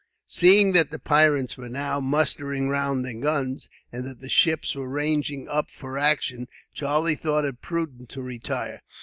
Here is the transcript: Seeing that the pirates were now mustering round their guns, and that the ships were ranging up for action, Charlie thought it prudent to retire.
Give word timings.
Seeing 0.25 0.71
that 0.71 0.89
the 0.89 0.97
pirates 0.97 1.57
were 1.57 1.69
now 1.69 1.99
mustering 1.99 2.69
round 2.69 3.05
their 3.05 3.13
guns, 3.13 3.69
and 3.91 4.03
that 4.05 4.19
the 4.19 4.29
ships 4.29 4.73
were 4.73 4.89
ranging 4.89 5.47
up 5.47 5.69
for 5.69 5.95
action, 5.95 6.47
Charlie 6.73 7.13
thought 7.15 7.45
it 7.45 7.61
prudent 7.61 8.09
to 8.09 8.23
retire. 8.23 8.81